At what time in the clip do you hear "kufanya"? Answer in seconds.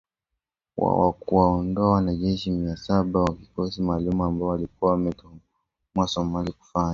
6.53-6.89